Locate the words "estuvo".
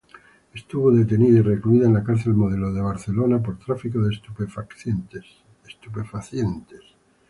0.55-0.89